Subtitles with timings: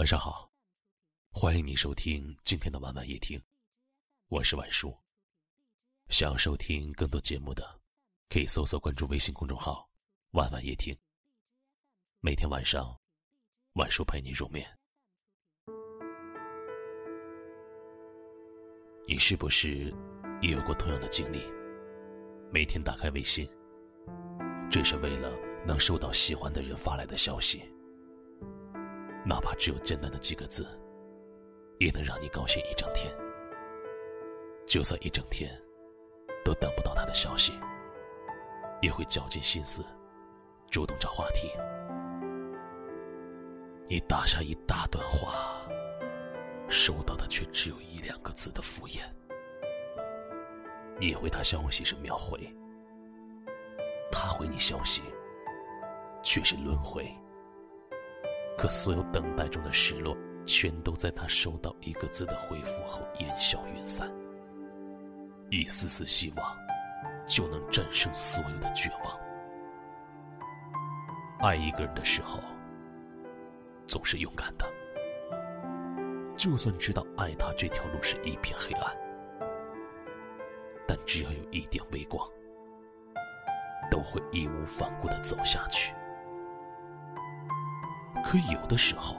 [0.00, 0.50] 晚上好，
[1.30, 3.38] 欢迎你收听今天的晚晚夜听，
[4.28, 4.96] 我是晚叔。
[6.08, 7.78] 想要收听更多节目的，
[8.30, 9.86] 可以搜索关注微信公众号
[10.32, 10.96] “晚晚夜听”。
[12.20, 12.98] 每天晚上，
[13.74, 14.66] 晚叔陪你入眠。
[19.06, 19.94] 你是不是
[20.40, 21.42] 也有过同样的经历？
[22.50, 23.46] 每天打开微信，
[24.70, 25.30] 只是为了
[25.66, 27.62] 能收到喜欢的人发来的消息。
[29.30, 30.66] 哪怕只有简单的几个字，
[31.78, 33.14] 也能让你高兴一整天。
[34.66, 35.48] 就算一整天
[36.44, 37.52] 都等不到他的消息，
[38.82, 39.84] 也会绞尽心思
[40.68, 41.48] 主动找话题。
[43.86, 45.62] 你打下一大段话，
[46.68, 48.98] 收到的却只有一两个字的敷衍。
[50.98, 52.52] 你回他消息是秒回，
[54.10, 55.00] 他回你消息
[56.20, 57.08] 却是轮回。
[58.60, 60.14] 可所有等待中的失落，
[60.44, 64.06] 全都在他收到一个字的回复后烟消云散。
[65.48, 66.56] 一丝丝希望，
[67.26, 69.18] 就能战胜所有的绝望。
[71.38, 72.38] 爱一个人的时候，
[73.88, 74.70] 总是勇敢的。
[76.36, 78.94] 就算知道爱他这条路是一片黑暗，
[80.86, 82.28] 但只要有一点微光，
[83.90, 85.94] 都会义无反顾的走下去。
[88.30, 89.16] 可有的时候，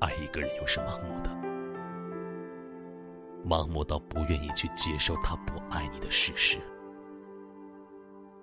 [0.00, 1.28] 爱一个人又是盲目的，
[3.46, 6.58] 盲目到不愿意去接受他不爱你的事实，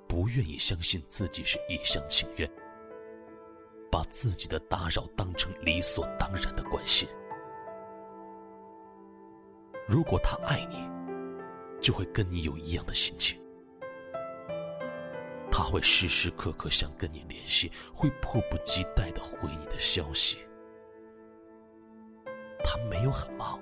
[0.08, 2.48] 不愿意相信自己是一厢情愿，
[3.92, 7.10] 把自己的打扰当成理所当然的关心。
[9.88, 10.88] 如果他爱你，
[11.82, 13.42] 就会跟你有一样的心情。
[15.62, 20.40] 他会时时刻刻想跟你联系，会迫不及待的回你的消息。
[22.64, 23.60] 他没有很忙，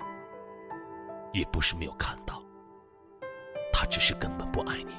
[1.34, 2.42] 也不是没有看到，
[3.70, 4.94] 他只是根本不爱你。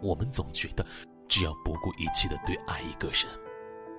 [0.00, 0.82] 我们总觉得，
[1.28, 3.26] 只要不顾一切的对爱一个人，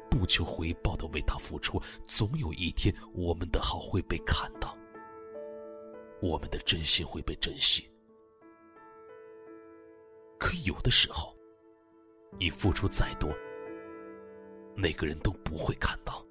[0.09, 4.75] 不求回报的为他付出，总有一天我们的好会被看到。
[6.22, 7.88] 我们的真心会被珍惜，
[10.39, 11.35] 可有的时候，
[12.39, 13.29] 你付出再多，
[14.75, 16.25] 那个人都不会看到。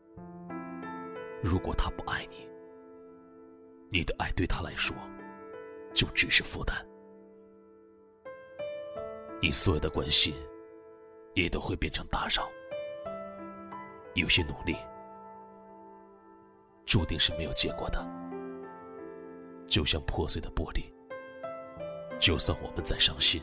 [1.42, 2.48] 如果他不爱你，
[3.90, 4.96] 你的爱对他来说
[5.92, 6.84] 就只是负担，
[9.40, 10.34] 你所有的关心
[11.34, 12.48] 也都会变成打扰。
[14.14, 14.76] 有些努力，
[16.84, 18.15] 注定是没有结果的。
[19.68, 20.84] 就像破碎的玻璃，
[22.18, 23.42] 就算我们再伤心，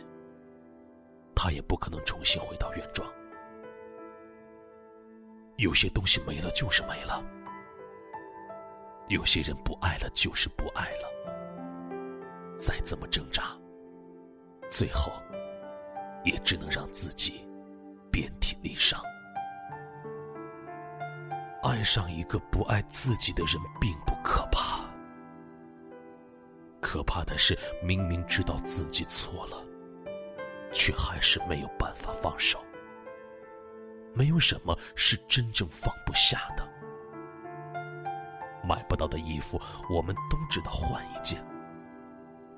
[1.35, 3.11] 它也不可能重新回到原状。
[5.57, 7.23] 有些东西没了就是没了，
[9.09, 12.57] 有些人不爱了就是不爱了。
[12.57, 13.57] 再怎么挣扎，
[14.69, 15.11] 最后
[16.23, 17.45] 也只能让自己
[18.11, 19.01] 遍体鳞伤。
[21.61, 24.12] 爱上一个不爱自己的人，并不。
[26.93, 29.65] 可怕的是，明明知道自己错了，
[30.71, 32.63] 却还是没有办法放手。
[34.13, 36.63] 没有什么是真正放不下的。
[38.63, 39.59] 买不到的衣服，
[39.89, 41.43] 我们都知道换一件。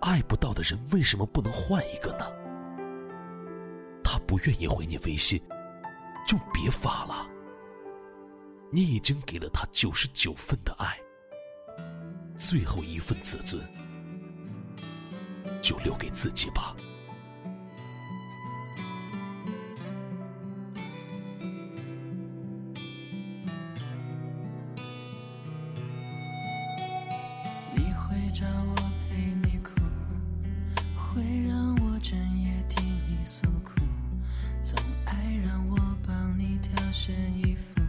[0.01, 2.29] 爱不到的人，为什么不能换一个呢？
[4.03, 5.41] 他不愿意回你微信，
[6.28, 7.25] 就别发了。
[8.69, 11.00] 你已经给了他九十九分的爱，
[12.38, 13.66] 最后一份自尊。
[15.65, 16.75] 就留给自己吧。
[27.73, 28.75] 你会找我
[29.09, 29.71] 陪你哭，
[30.95, 33.71] 会让我整夜听你诉苦，
[34.61, 35.75] 总爱让我
[36.06, 37.81] 帮你挑选衣服，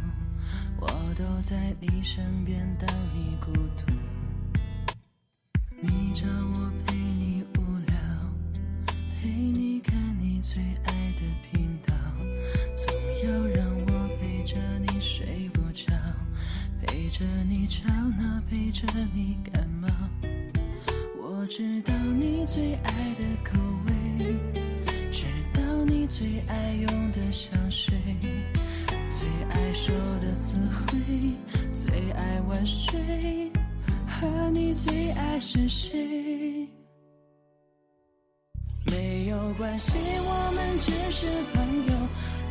[0.80, 3.85] 我都在你身边当你孤独。
[18.76, 19.88] 着你感冒。
[21.18, 23.92] 我知道你最爱的口味，
[25.10, 25.24] 知
[25.54, 27.96] 道你最爱用的香水，
[28.90, 30.98] 最爱说的词汇，
[31.72, 33.50] 最爱晚睡，
[34.06, 36.68] 和你最爱是谁？
[38.84, 41.96] 没有关系，我们只是朋友。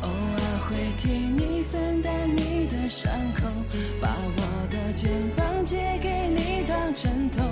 [0.02, 0.35] 偶尔
[0.68, 3.46] 会替你分担你的伤口，
[4.00, 7.44] 把我的肩膀借给你当枕头，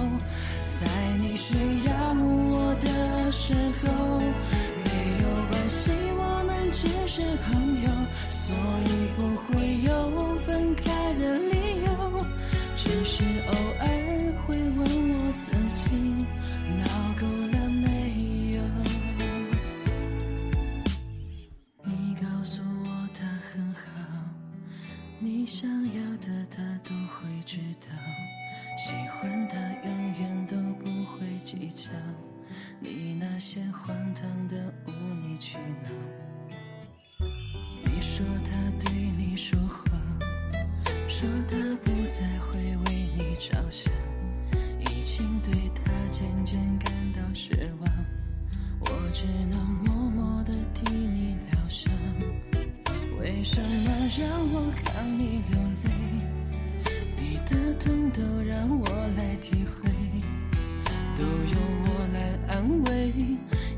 [0.80, 0.86] 在
[1.20, 1.54] 你需
[1.86, 4.90] 要我的时候，没
[5.22, 7.88] 有关系，我们只是朋友，
[8.30, 11.38] 所以不会有分开的
[41.24, 43.90] 说他不再会为你着想，
[44.80, 47.50] 已经对他渐渐感到失
[47.80, 47.90] 望。
[48.80, 51.90] 我只能默默地替你疗伤。
[53.18, 55.88] 为什么让我看你流泪？
[57.16, 58.86] 你的痛都让我
[59.16, 59.90] 来体会，
[61.16, 63.14] 都由我来安慰，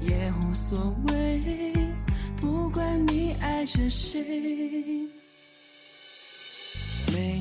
[0.00, 1.72] 也无所谓。
[2.40, 5.15] 不管你爱着谁。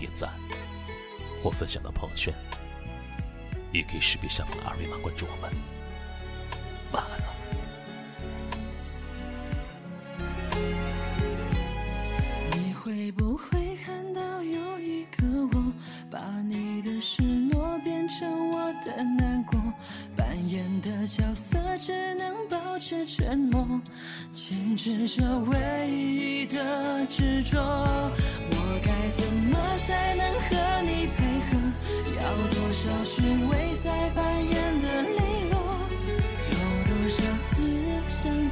[0.00, 0.30] 点赞
[1.42, 2.32] 或分享到朋友圈，
[3.70, 5.50] 也可以识别下方的二维码关注我们。
[6.92, 7.26] 晚安了。
[12.52, 15.72] 你会不会看到有一个我，
[16.10, 16.18] 把
[16.48, 17.22] 你的失
[17.52, 19.60] 落变成我的难过？
[20.16, 23.66] 扮演的角色只能保持沉默，
[24.32, 27.58] 坚持着唯一的执着。
[27.60, 31.18] 我该怎么才能和你配
[31.50, 31.58] 合？
[32.16, 32.22] 要
[32.54, 35.18] 多少虚伪在扮演的利
[35.50, 35.58] 落？
[36.52, 37.18] 有多少
[37.48, 37.60] 次
[38.08, 38.49] 想？